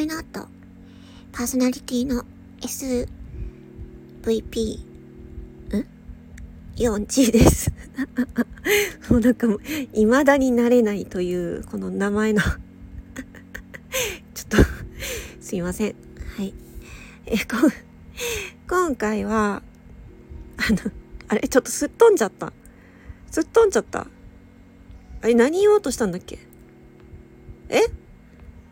[0.00, 0.48] ワイナット、
[1.30, 2.24] パーソナリティの
[2.62, 3.06] SVP、
[5.76, 5.86] ん
[6.74, 7.70] ?4G です。
[9.10, 9.46] もうなんか、
[9.92, 12.56] 未だになれないという、この名前の ちょっ
[14.48, 14.56] と
[15.38, 15.94] すいません。
[16.34, 16.54] はい。
[17.26, 17.56] え、こ、
[18.70, 19.62] 今回は、
[20.56, 20.78] あの、
[21.28, 21.46] あれ？
[21.46, 22.54] ちょっとすっ飛んじゃった。
[23.30, 24.06] すっ飛んじゃった。
[25.20, 26.38] あれ何言おうとしたんだっけ？
[27.68, 27.99] え？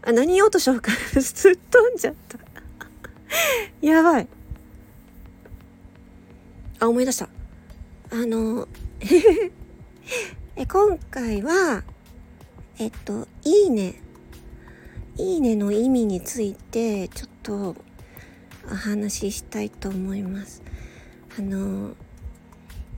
[0.02, 0.92] あ、何言おうとしようか。
[1.20, 2.38] すっ飛んじゃった。
[3.80, 4.28] やばい。
[6.80, 7.28] あ、思い出した。
[8.10, 8.68] あの、
[10.56, 11.84] え今回は、
[12.78, 14.00] えっと、いいね。
[15.16, 17.76] いいねの意味について、ちょっと、
[18.70, 20.62] お話ししたいと思います。
[21.38, 21.94] あの、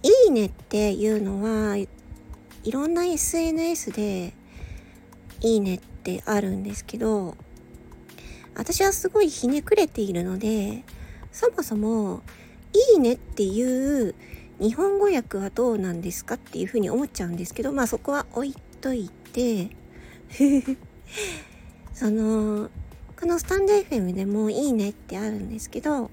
[0.03, 1.89] いいねっていうのは、い
[2.71, 4.35] ろんな SNS で、
[5.41, 7.37] いいねってあるんですけど、
[8.55, 10.85] 私はすごいひねくれているので、
[11.33, 12.23] そもそも、
[12.73, 14.15] いいねっていう
[14.61, 19.71] 日本語訳はどうなんですかっていうふうに思っちゃうんですけど、まあそこは置いといて、
[21.95, 22.71] その、
[23.19, 26.11] このスタンド FM でもいいねってあるんですけど、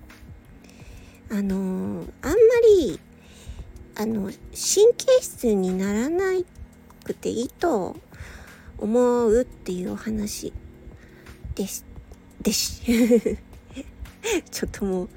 [1.30, 2.36] あの、あんま
[2.80, 3.00] り
[4.00, 6.26] あの神経質にならな
[7.04, 7.96] くていいと
[8.78, 10.54] 思うっていうお話
[11.56, 11.86] です。
[12.42, 12.82] です。
[14.52, 15.10] ちょっともう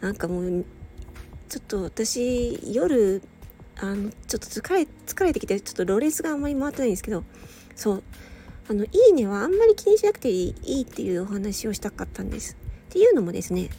[0.00, 0.64] なんかもう
[1.48, 3.22] ちょっと私夜
[3.76, 7.24] あのちょっと疲れ疲れてきてちょっとロレスがあんまり回ってないんですけど
[7.76, 8.02] そう
[8.68, 12.56] あのいいねはあんまり気にしなくていいっていうお話をしたかったんです。
[12.90, 13.70] っていうのもですね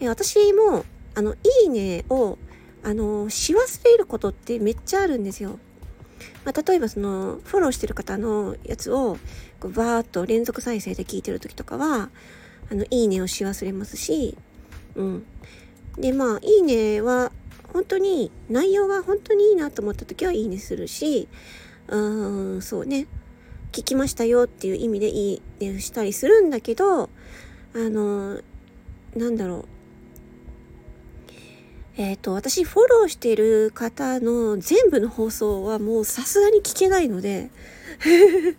[0.00, 2.38] 私もあのいいねを
[2.84, 5.58] あの、し忘れることってめっちゃあるんですよ。
[6.44, 9.18] まあ、例えばその、フォローしてる方のやつを、
[9.60, 12.10] こうバーッと連続再生で聞いてる時とかは、
[12.70, 14.36] あの、いいねをし忘れますし、
[14.94, 15.26] うん。
[15.98, 17.32] で、まあ、いいねは、
[17.72, 21.28] 本当に、内容が本当にいいなと思った時はいいねするし、
[21.88, 23.06] うーん、そうね。
[23.72, 27.08] 聞きましたよっていう意味でいいねしたりするんだけど、あ
[27.74, 28.40] の、
[29.16, 29.73] なんだろう。
[31.96, 37.50] えっ、ー、と、私フォローしてる方の全部の放送はもうさすがに聞けないので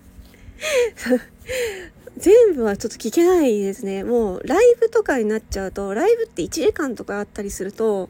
[2.18, 4.06] 全部はちょっと聞けないですね。
[4.06, 8.09] もうライブとかになっちゃうと、ライブって1時間とかあったりすると、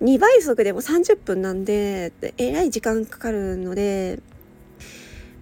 [0.00, 4.20] 2倍速でも30分なんで、えらい時間かかるので、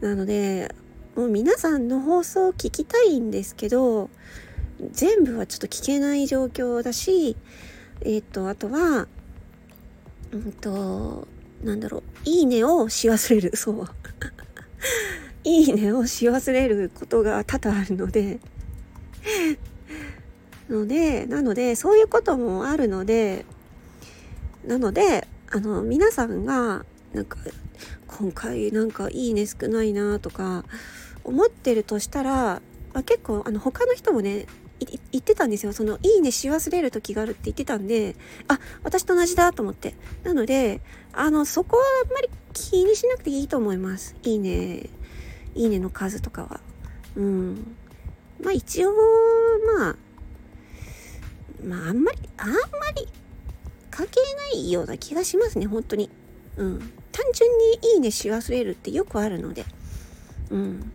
[0.00, 0.74] なので、
[1.14, 4.10] もう皆さんの放送を聞きたいんですけど、
[4.90, 7.36] 全部はちょっと聞けない状況だし、
[8.00, 9.06] えっ、ー、と、あとは、
[10.32, 11.28] うんと、
[11.62, 13.52] なんだろう、いいねをし忘れる。
[13.56, 13.88] そう。
[15.44, 18.40] いいねをし忘れることが多々あるので
[20.70, 23.44] ので、なので、そういうこともあるので、
[24.66, 27.38] なので、あの、皆さんが、なんか、
[28.18, 30.64] 今回なんかいいね少ないなとか
[31.24, 32.62] 思ってるとしたら、
[32.92, 34.46] まあ、結構あの他の人もね
[34.80, 35.72] 言ってたんですよ。
[35.72, 38.16] その、いいねし忘れる時があるって言ってたんで、
[38.48, 39.94] あ、私と同じだと思って。
[40.22, 40.80] なので、
[41.12, 44.16] あの、そこはあんまり気にしなくていいと思います。
[44.22, 44.88] いいね、
[45.54, 46.60] いいねの数とかは。
[47.16, 47.76] うん。
[48.42, 48.92] まあ一応、
[49.78, 49.96] まあ、
[51.64, 52.56] まああんまり、あんま
[52.96, 53.08] り
[53.90, 54.20] 関係
[54.54, 56.10] ないような気がしますね、本当に。
[56.56, 56.78] うん。
[57.12, 59.64] 単純にいいねし忘れるってよくあるので。
[60.50, 60.92] うん。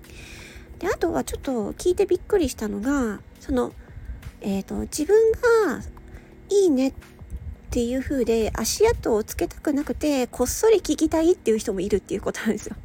[0.80, 3.74] で、あとはちょっと聞いてびっくりしたのが、その、
[4.42, 5.32] え、ー、と、自分
[5.68, 5.84] が
[6.50, 6.94] いいねっ
[7.70, 12.76] ていう風で足跡をつけたくなくて、こっそり聞きたいっていう人もいるっていうことなんですよ。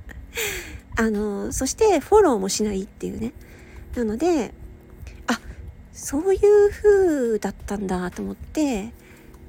[0.97, 3.33] あの、そしてフォローもしないっていうね。
[3.95, 4.53] なので、
[5.29, 5.41] あ、
[5.93, 8.93] そういう風だったんだと思って、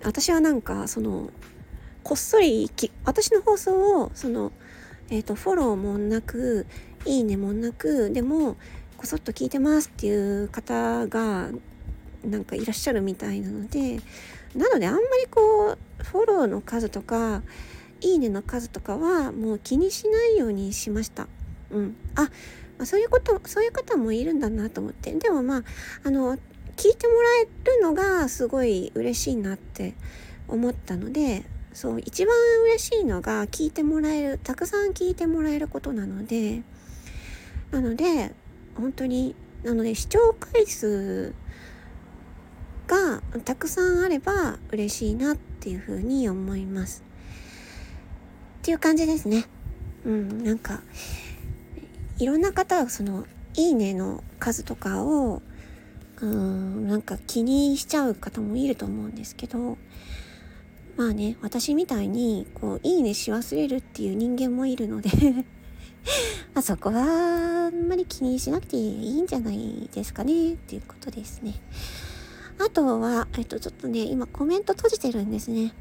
[0.03, 1.31] 私はなんか、その、
[2.03, 2.69] こっそり、
[3.03, 4.51] 私の放送を、その、
[5.09, 6.67] えっ、ー、と、フォローもなく、
[7.05, 8.57] いいねもなく、でも、
[8.97, 11.49] こそっと聞いてますっていう方が
[12.23, 13.99] なんかいらっしゃるみたいなので
[14.55, 17.43] なのであんまりこうフォローの数とか
[18.01, 21.27] いいねの数とかはもう気にしないようにしました。
[21.71, 22.29] うん、あ、
[22.77, 25.63] ま、そういうことそういう方もいるんだなと思ってでもまあ
[26.03, 26.37] あの
[26.75, 29.95] 聞いてもらえるのがすごい嬉しいなって
[30.47, 36.63] 思ったのでそう一番嬉しいのが聞いてもらえるたくさん聞いてもらえることなので
[37.71, 38.33] なので
[38.75, 41.33] 本当になので視聴回数
[42.87, 47.03] がたくさんあれば嬉しいなっていうふうに思います。
[48.59, 49.45] っていう感じですね。
[50.05, 50.81] うん、なんか
[52.19, 53.25] いろんな方はその
[53.55, 55.41] いいねの数とかを
[56.21, 59.77] うん、なんか気にしちゃう方もいると思うんですけど、
[60.95, 65.09] まあね、私みたいに、こう、いいねし忘れるっていう人間もいるので
[66.53, 71.55] あそこは、あんまり気にしなくていいんじゃないですかね、っていうことですね。
[72.59, 75.73] あとは、えっと、ちょっとね、今コメント閉じてるんですね。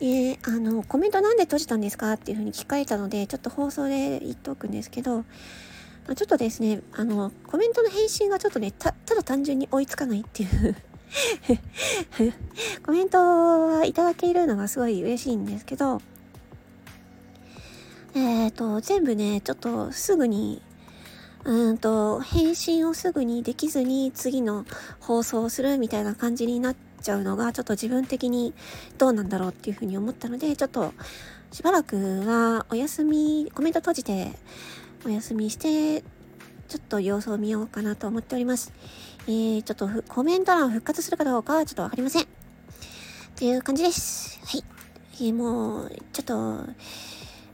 [0.00, 10.76] えー、あの、コメントなんで閉じたんですかっていうふうに聞かれたので、ちょっと放送で言っておくんですけど、ちょっとですね、あの、コメントの返信がちょっとね、た、ただ単純に追いつかないっていう
[12.84, 16.02] コメントはいただけるのがすごい嬉しいんですけど、
[18.16, 20.62] えっ、ー、と、全部ね、ちょっとすぐに、
[21.44, 24.64] うんと、返信をすぐにできずに次の
[25.00, 28.54] 放送をするみたいな感じになっちゃうのが、ちょっと自分的に
[28.98, 30.94] どうなんだろうっていうふうに思ったので、ちょっと
[31.50, 34.30] しばらくはお休み、コメント閉じて
[35.04, 36.02] お休みして、
[36.68, 38.72] ちょっと様子を見ようかなと思っております。
[39.26, 42.22] えー、ちょっとコメント欄復活するかどうかはちょっとわかりません。
[42.22, 42.26] っ
[43.34, 44.38] ていう感じです。
[44.44, 44.64] はい。
[45.14, 46.64] えー、もう、ちょっと、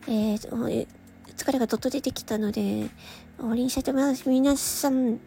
[0.07, 0.87] えー、
[1.37, 2.89] 疲れがどっと出てきたので、
[3.39, 4.29] 終わりにしたいと思います。
[4.29, 5.21] 皆さん、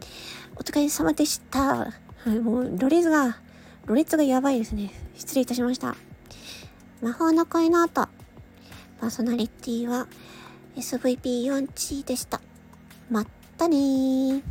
[0.56, 1.92] お疲れ様でした。
[2.42, 3.38] もう、ロレツが、
[3.86, 4.92] ロレッツがやばいですね。
[5.14, 5.96] 失礼いたしました。
[7.02, 8.08] 魔法の声の後、
[9.00, 10.06] パーソナリティは
[10.76, 12.40] SVP4 チでした。
[13.10, 13.26] まっ
[13.58, 14.42] たねー。